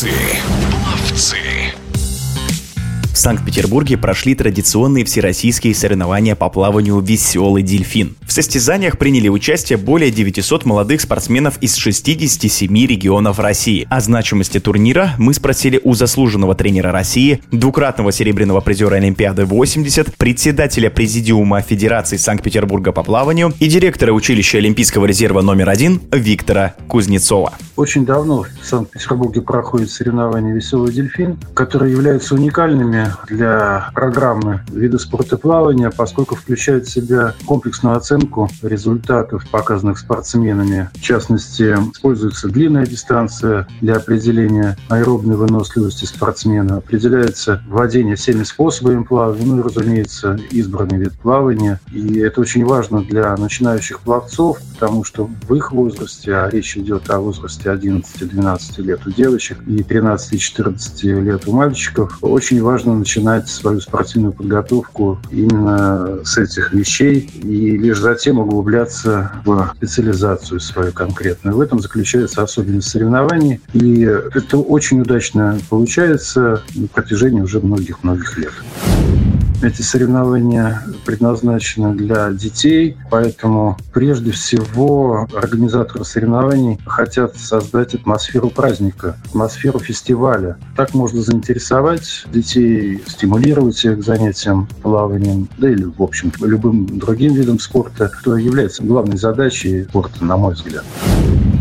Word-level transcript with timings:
Пловцы. 0.00 0.59
Санкт-Петербурге 3.20 3.98
прошли 3.98 4.34
традиционные 4.34 5.04
всероссийские 5.04 5.74
соревнования 5.74 6.34
по 6.34 6.48
плаванию 6.48 7.00
«Веселый 7.00 7.62
дельфин». 7.62 8.16
В 8.22 8.32
состязаниях 8.32 8.96
приняли 8.96 9.28
участие 9.28 9.76
более 9.76 10.10
900 10.10 10.64
молодых 10.64 11.02
спортсменов 11.02 11.58
из 11.60 11.74
67 11.74 12.74
регионов 12.86 13.38
России. 13.38 13.86
О 13.90 14.00
значимости 14.00 14.58
турнира 14.58 15.16
мы 15.18 15.34
спросили 15.34 15.78
у 15.84 15.92
заслуженного 15.92 16.54
тренера 16.54 16.92
России, 16.92 17.42
двукратного 17.52 18.10
серебряного 18.10 18.62
призера 18.62 18.94
Олимпиады 18.94 19.44
80, 19.44 20.16
председателя 20.16 20.88
Президиума 20.88 21.60
Федерации 21.60 22.16
Санкт-Петербурга 22.16 22.92
по 22.92 23.02
плаванию 23.02 23.52
и 23.60 23.68
директора 23.68 24.12
училища 24.12 24.56
Олимпийского 24.56 25.04
резерва 25.04 25.42
номер 25.42 25.68
один 25.68 26.00
Виктора 26.10 26.74
Кузнецова. 26.88 27.52
Очень 27.76 28.06
давно 28.06 28.46
в 28.62 28.66
Санкт-Петербурге 28.66 29.42
проходят 29.42 29.90
соревнования 29.90 30.54
«Веселый 30.54 30.94
дельфин», 30.94 31.36
которые 31.52 31.92
являются 31.92 32.34
уникальными 32.34 33.09
для 33.28 33.90
программы 33.94 34.60
вида 34.68 34.98
спорта 34.98 35.36
плавания, 35.36 35.90
поскольку 35.90 36.34
включают 36.34 36.86
в 36.86 36.90
себя 36.90 37.34
комплексную 37.46 37.96
оценку 37.96 38.48
результатов, 38.62 39.44
показанных 39.50 39.98
спортсменами. 39.98 40.90
В 40.94 41.00
частности, 41.00 41.74
используется 41.92 42.48
длинная 42.48 42.86
дистанция 42.86 43.66
для 43.80 43.96
определения 43.96 44.76
аэробной 44.88 45.36
выносливости 45.36 46.04
спортсмена, 46.04 46.78
определяется 46.78 47.62
владение 47.68 48.16
всеми 48.16 48.42
способами 48.42 49.02
плавания, 49.02 49.44
ну 49.44 49.58
и, 49.60 49.62
разумеется, 49.62 50.38
избранный 50.50 50.98
вид 50.98 51.12
плавания. 51.14 51.80
И 51.92 52.18
это 52.18 52.40
очень 52.40 52.64
важно 52.64 53.02
для 53.02 53.36
начинающих 53.36 54.00
пловцов, 54.00 54.58
потому 54.74 55.04
что 55.04 55.28
в 55.48 55.54
их 55.54 55.72
возрасте, 55.72 56.34
а 56.34 56.48
речь 56.48 56.76
идет 56.76 57.10
о 57.10 57.20
возрасте 57.20 57.70
11-12 57.70 58.82
лет 58.82 59.06
у 59.06 59.10
девочек 59.10 59.58
и 59.66 59.82
13-14 59.82 61.20
лет 61.20 61.46
у 61.46 61.52
мальчиков, 61.52 62.18
очень 62.20 62.62
важно 62.62 62.94
начинать 63.00 63.48
свою 63.48 63.80
спортивную 63.80 64.32
подготовку 64.32 65.18
именно 65.30 66.20
с 66.24 66.38
этих 66.38 66.72
вещей 66.72 67.30
и 67.42 67.76
лишь 67.76 67.98
затем 67.98 68.38
углубляться 68.38 69.32
в 69.44 69.72
специализацию 69.76 70.60
свою 70.60 70.92
конкретную. 70.92 71.56
В 71.56 71.60
этом 71.60 71.80
заключается 71.80 72.42
особенность 72.42 72.88
соревнований. 72.88 73.60
И 73.72 74.02
это 74.02 74.58
очень 74.58 75.00
удачно 75.00 75.58
получается 75.68 76.62
на 76.74 76.86
протяжении 76.86 77.40
уже 77.40 77.60
многих-многих 77.60 78.38
лет. 78.38 78.52
Эти 79.62 79.82
соревнования 79.82 80.82
предназначены 81.04 81.94
для 81.94 82.30
детей, 82.30 82.96
поэтому 83.10 83.76
прежде 83.92 84.30
всего 84.30 85.28
организаторы 85.34 86.04
соревнований 86.06 86.78
хотят 86.86 87.36
создать 87.36 87.94
атмосферу 87.94 88.48
праздника, 88.48 89.18
атмосферу 89.26 89.78
фестиваля. 89.78 90.56
Так 90.76 90.94
можно 90.94 91.20
заинтересовать 91.20 92.24
детей, 92.32 93.02
стимулировать 93.06 93.84
их 93.84 93.98
к 93.98 94.02
занятиям 94.02 94.66
плаванием, 94.82 95.46
да 95.58 95.68
или, 95.68 95.84
в 95.84 96.02
общем, 96.02 96.32
любым 96.40 96.98
другим 96.98 97.34
видом 97.34 97.58
спорта, 97.58 98.10
что 98.20 98.38
является 98.38 98.82
главной 98.82 99.18
задачей 99.18 99.84
спорта, 99.84 100.24
на 100.24 100.38
мой 100.38 100.54
взгляд. 100.54 100.84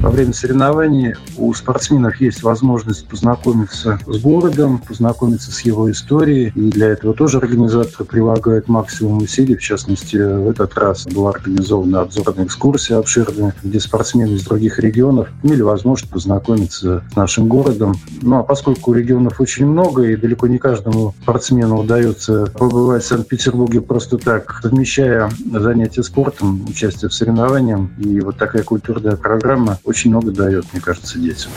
Во 0.02 0.10
время 0.10 0.32
соревнований 0.32 1.16
у 1.36 1.54
спортсменов 1.54 2.22
есть 2.22 2.42
возможность 2.42 3.06
познакомиться 3.06 4.00
с 4.08 4.18
городом, 4.20 4.82
познакомиться 4.88 5.52
с 5.52 5.60
его 5.62 5.92
историей. 5.92 6.54
И 6.56 6.70
для 6.70 6.88
этого 6.88 7.14
тоже 7.14 7.38
организаторы 7.38 8.06
прилагают 8.06 8.70
максимум 8.70 9.18
усилий. 9.18 9.58
В 9.58 9.62
частности, 9.62 10.16
в 10.16 10.50
этот 10.50 10.78
раз 10.78 11.06
была 11.06 11.32
организована 11.32 12.00
обзорная 12.00 12.46
экскурсия 12.46 12.98
обширная, 12.98 13.54
где 13.62 13.78
спортсмены 13.82 14.36
из 14.36 14.46
других 14.46 14.80
регионов 14.80 15.28
имели 15.44 15.64
возможность 15.64 16.10
познакомиться 16.10 17.04
с 17.12 17.16
нашим 17.18 17.50
городом. 17.50 17.94
Ну 18.22 18.38
а 18.38 18.44
поскольку 18.44 18.94
регионов 18.94 19.42
очень 19.42 19.66
много, 19.66 20.04
и 20.04 20.16
далеко 20.16 20.48
не 20.48 20.60
каждому 20.60 21.14
спортсмену 21.24 21.78
удается 21.78 22.46
побывать 22.58 23.04
в 23.04 23.08
Санкт-Петербурге 23.08 23.82
просто 23.82 24.18
так, 24.18 24.62
совмещая 24.64 25.30
занятия 25.52 26.04
спортом, 26.04 26.66
участие 26.70 27.10
в 27.10 27.14
соревнованиях, 27.14 27.82
и 27.98 28.22
вот 28.22 28.38
такая 28.38 28.64
культурная 28.64 29.18
программа 29.18 29.78
очень 29.90 30.12
много 30.12 30.32
дает, 30.32 30.66
мне 30.72 30.82
кажется, 30.82 31.18
детям. 31.18 31.52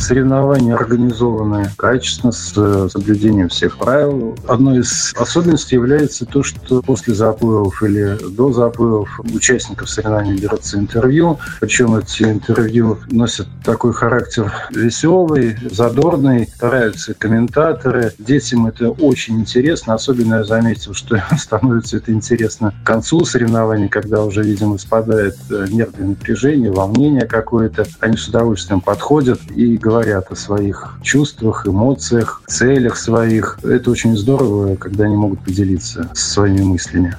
Соревнования 0.00 0.74
организованы 0.74 1.70
качественно, 1.76 2.32
с 2.32 2.54
э, 2.56 2.88
соблюдением 2.90 3.50
всех 3.50 3.76
правил. 3.76 4.34
Одной 4.48 4.78
из 4.78 5.12
особенностей 5.14 5.76
является 5.76 6.24
то, 6.24 6.42
что 6.42 6.80
после 6.80 7.14
заплывов 7.14 7.82
или 7.82 8.16
до 8.30 8.50
заплывов 8.50 9.20
участников 9.34 9.90
соревнований 9.90 10.40
берется 10.40 10.78
интервью. 10.78 11.38
Причем 11.60 11.94
эти 11.96 12.22
интервью 12.22 12.98
носят 13.10 13.46
такой 13.62 13.92
характер 13.92 14.50
веселый, 14.70 15.56
задорный, 15.70 16.48
стараются 16.48 17.12
комментаторы. 17.12 18.14
Детям 18.18 18.68
это 18.68 18.88
очень 18.90 19.38
интересно. 19.38 19.94
Особенно 19.94 20.36
я 20.36 20.44
заметил, 20.44 20.94
что 20.94 21.22
становится 21.38 21.98
это 21.98 22.10
интересно 22.10 22.72
к 22.82 22.86
концу 22.86 23.26
соревнований, 23.26 23.88
когда 23.88 24.24
уже, 24.24 24.42
видимо, 24.42 24.78
спадает 24.78 25.36
э, 25.50 25.66
нервное 25.70 26.08
напряжение, 26.08 26.72
волнение 26.72 27.26
какое-то. 27.26 27.84
Они 28.00 28.16
с 28.16 28.26
удовольствием 28.28 28.80
подходят 28.80 29.38
и 29.54 29.76
говорят 29.76 29.89
говорят 29.90 30.30
о 30.30 30.36
своих 30.36 30.94
чувствах, 31.02 31.66
эмоциях, 31.66 32.42
целях 32.46 32.96
своих. 32.96 33.58
Это 33.64 33.90
очень 33.90 34.16
здорово, 34.16 34.76
когда 34.76 35.06
они 35.06 35.16
могут 35.16 35.40
поделиться 35.40 36.08
своими 36.14 36.62
мыслями. 36.62 37.16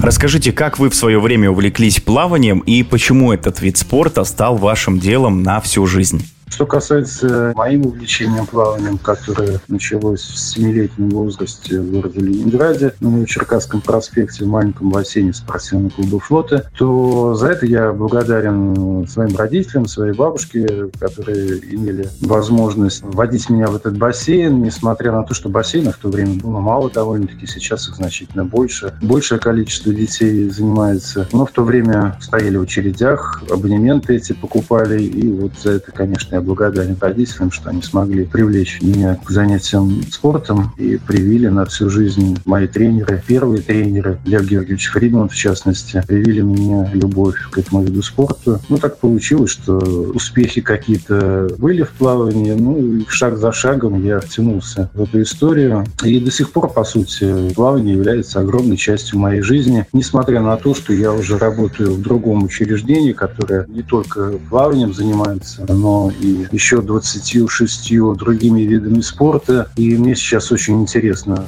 Расскажите, 0.00 0.52
как 0.52 0.78
вы 0.78 0.88
в 0.88 0.94
свое 0.94 1.18
время 1.18 1.50
увлеклись 1.50 2.00
плаванием 2.00 2.60
и 2.60 2.84
почему 2.84 3.32
этот 3.32 3.60
вид 3.60 3.76
спорта 3.76 4.22
стал 4.22 4.56
вашим 4.56 5.00
делом 5.00 5.42
на 5.42 5.60
всю 5.60 5.84
жизнь? 5.86 6.24
Что 6.50 6.66
касается 6.66 7.52
моим 7.54 7.86
увлечением 7.86 8.44
плаванием, 8.44 8.98
которое 8.98 9.60
началось 9.68 10.20
в 10.20 10.38
семилетнем 10.38 11.08
возрасте 11.10 11.80
в 11.80 11.90
городе 11.90 12.20
Ленинграде, 12.20 12.92
на 13.00 13.24
Черкасском 13.24 13.80
проспекте, 13.80 14.44
в 14.44 14.48
маленьком 14.48 14.90
бассейне 14.90 15.32
спортивного 15.32 15.90
клуба 15.90 16.20
флота, 16.20 16.68
то 16.76 17.34
за 17.34 17.48
это 17.48 17.66
я 17.66 17.92
благодарен 17.92 19.06
своим 19.08 19.34
родителям, 19.36 19.86
своей 19.86 20.12
бабушке, 20.12 20.90
которые 20.98 21.60
имели 21.74 22.08
возможность 22.20 23.02
вводить 23.02 23.48
меня 23.48 23.68
в 23.68 23.76
этот 23.76 23.96
бассейн, 23.96 24.60
несмотря 24.60 25.12
на 25.12 25.22
то, 25.22 25.34
что 25.34 25.48
бассейнов 25.48 25.96
в 25.96 26.00
то 26.00 26.08
время 26.08 26.34
было 26.34 26.58
мало 26.58 26.90
довольно-таки, 26.90 27.46
сейчас 27.46 27.88
их 27.88 27.94
значительно 27.94 28.44
больше. 28.44 28.92
Большее 29.00 29.38
количество 29.38 29.94
детей 29.94 30.50
занимается. 30.50 31.28
Но 31.32 31.46
в 31.46 31.52
то 31.52 31.62
время 31.62 32.18
стояли 32.20 32.56
в 32.56 32.62
очередях, 32.62 33.42
абонементы 33.48 34.16
эти 34.16 34.32
покупали, 34.32 35.00
и 35.00 35.30
вот 35.32 35.52
за 35.62 35.72
это, 35.72 35.92
конечно, 35.92 36.39
я 36.40 36.46
благодарен 36.46 36.96
родителям, 37.00 37.50
что 37.50 37.70
они 37.70 37.82
смогли 37.82 38.24
привлечь 38.24 38.80
меня 38.82 39.18
к 39.22 39.30
занятиям 39.30 40.02
спортом 40.10 40.72
и 40.76 40.96
привили 40.96 41.48
на 41.48 41.64
всю 41.66 41.90
жизнь 41.90 42.38
мои 42.44 42.66
тренеры, 42.66 43.22
первые 43.26 43.62
тренеры, 43.62 44.18
Лев 44.24 44.48
Георгиевич 44.48 44.88
Фридман 44.88 45.28
в 45.28 45.34
частности, 45.34 46.02
привили 46.06 46.40
меня 46.40 46.90
любовь 46.92 47.36
к 47.50 47.58
этому 47.58 47.82
виду 47.82 48.02
спорта. 48.02 48.60
Ну, 48.68 48.78
так 48.78 48.98
получилось, 48.98 49.50
что 49.50 49.76
успехи 49.78 50.60
какие-то 50.60 51.54
были 51.58 51.82
в 51.82 51.90
плавании, 51.90 52.52
ну, 52.52 52.78
и 52.78 53.04
шаг 53.08 53.36
за 53.36 53.52
шагом 53.52 54.02
я 54.02 54.20
втянулся 54.20 54.90
в 54.94 55.02
эту 55.02 55.22
историю. 55.22 55.84
И 56.02 56.18
до 56.20 56.30
сих 56.30 56.50
пор, 56.50 56.72
по 56.72 56.84
сути, 56.84 57.52
плавание 57.54 57.94
является 57.94 58.40
огромной 58.40 58.76
частью 58.76 59.18
моей 59.18 59.42
жизни, 59.42 59.86
несмотря 59.92 60.40
на 60.40 60.56
то, 60.56 60.74
что 60.74 60.92
я 60.92 61.12
уже 61.12 61.38
работаю 61.38 61.94
в 61.94 62.00
другом 62.00 62.44
учреждении, 62.44 63.12
которое 63.12 63.66
не 63.68 63.82
только 63.82 64.32
плаванием 64.48 64.94
занимается, 64.94 65.66
но 65.68 66.12
и 66.20 66.29
еще 66.52 66.82
26 66.82 67.92
другими 68.16 68.62
видами 68.62 69.00
спорта. 69.00 69.68
И 69.76 69.96
мне 69.96 70.14
сейчас 70.14 70.52
очень 70.52 70.80
интересно 70.80 71.46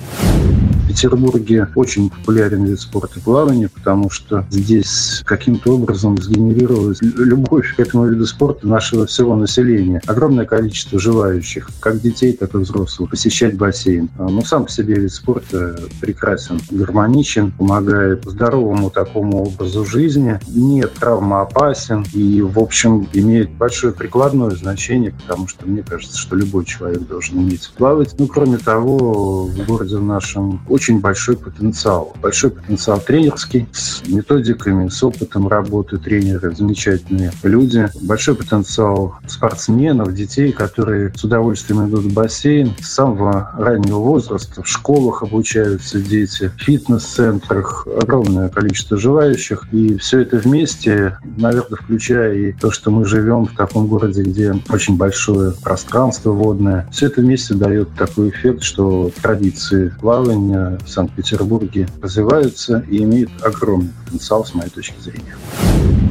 Петербурге 0.93 1.69
очень 1.75 2.11
популярен 2.11 2.65
вид 2.65 2.79
спорта 2.79 3.19
плавания, 3.19 3.71
потому 3.71 4.11
что 4.11 4.45
здесь 4.51 5.23
каким-то 5.25 5.77
образом 5.77 6.19
сгенерировалась 6.19 6.99
любовь 7.01 7.75
к 7.75 7.81
этому 7.81 8.07
виду 8.07 8.27
спорта 8.27 8.69
нашего 8.69 9.07
всего 9.07 9.35
населения. 9.35 10.03
Огромное 10.07 10.45
количество 10.45 10.99
желающих, 10.99 11.71
как 11.81 12.01
детей, 12.03 12.35
так 12.35 12.55
и 12.55 12.59
взрослых, 12.59 13.09
посещать 13.09 13.57
бассейн. 13.57 14.11
А, 14.19 14.29
но 14.29 14.43
сам 14.43 14.67
по 14.67 14.71
себе 14.71 14.97
вид 14.97 15.13
спорта 15.13 15.79
прекрасен, 16.03 16.61
гармоничен, 16.71 17.53
помогает 17.53 18.25
здоровому 18.27 18.91
такому 18.91 19.45
образу 19.45 19.87
жизни, 19.87 20.39
нет 20.55 20.93
травмоопасен 20.93 22.05
и, 22.13 22.43
в 22.43 22.59
общем, 22.59 23.09
имеет 23.15 23.51
большое 23.51 23.95
прикладное 23.95 24.51
значение, 24.51 25.15
потому 25.23 25.49
что 25.49 25.67
мне 25.67 25.83
кажется, 25.83 26.19
что 26.19 26.37
любой 26.37 26.67
человек 26.67 27.01
должен 27.09 27.39
уметь 27.39 27.73
плавать. 27.79 28.15
Ну, 28.19 28.27
кроме 28.27 28.59
того, 28.59 29.47
в 29.47 29.67
городе 29.67 29.97
нашем 29.97 30.61
очень 30.69 30.82
очень 30.83 30.99
большой 30.99 31.37
потенциал. 31.37 32.13
Большой 32.21 32.51
потенциал 32.51 33.01
тренерский, 33.01 33.69
с 33.73 34.03
методиками, 34.09 34.89
с 34.89 35.01
опытом 35.05 35.47
работы 35.47 35.97
тренера, 35.97 36.51
замечательные 36.51 37.31
люди. 37.45 37.89
Большой 38.01 38.35
потенциал 38.35 39.15
спортсменов, 39.29 40.13
детей, 40.13 40.51
которые 40.51 41.13
с 41.15 41.23
удовольствием 41.23 41.89
идут 41.89 42.07
в 42.07 42.13
бассейн 42.13 42.75
с 42.81 42.95
самого 42.95 43.53
раннего 43.57 43.99
возраста. 43.99 44.65
В 44.65 44.67
школах 44.67 45.23
обучаются 45.23 46.01
дети, 46.01 46.51
в 46.57 46.61
фитнес-центрах 46.61 47.87
огромное 48.01 48.49
количество 48.49 48.97
желающих. 48.97 49.69
И 49.71 49.97
все 49.99 50.23
это 50.23 50.39
вместе, 50.39 51.17
наверное, 51.37 51.79
включая 51.81 52.35
и 52.35 52.53
то, 52.53 52.73
что 52.73 52.91
мы 52.91 53.05
живем 53.05 53.47
в 53.47 53.55
таком 53.55 53.87
городе, 53.87 54.23
где 54.23 54.53
очень 54.69 54.97
большое 54.97 55.53
пространство 55.63 56.33
водное, 56.33 56.89
все 56.91 57.07
это 57.07 57.21
вместе 57.21 57.55
дает 57.55 57.95
такой 57.95 58.31
эффект, 58.31 58.65
что 58.65 59.13
традиции 59.23 59.93
плавания 60.01 60.72
в 60.85 60.89
Санкт-Петербурге 60.89 61.89
развиваются 62.01 62.85
и 62.91 62.99
имеют 62.99 63.31
огромный 63.43 63.93
потенциал, 64.05 64.45
с 64.45 64.55
моей 64.55 64.71
точки 64.71 64.95
зрения. 65.01 65.37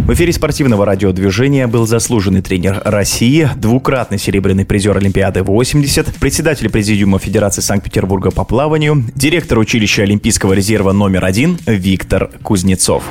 В 0.06 0.14
эфире 0.14 0.34
спортивного 0.34 0.86
радиодвижения 0.86 1.68
был 1.68 1.86
заслуженный 1.88 2.42
тренер 2.42 2.82
России, 2.84 3.50
двукратный 3.56 4.18
серебряный 4.18 4.66
призер 4.66 4.98
Олимпиады 4.98 5.44
80, 5.44 6.16
председатель 6.16 6.70
Президиума 6.70 7.20
Федерации 7.20 7.62
Санкт-Петербурга 7.62 8.32
по 8.32 8.44
плаванию, 8.44 9.06
директор 9.16 9.60
училища 9.60 10.02
Олимпийского 10.04 10.54
резерва 10.54 10.92
номер 10.92 11.24
один 11.24 11.58
Виктор 11.66 12.32
Кузнецов. 12.44 13.04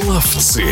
Пловцы. 0.00 0.62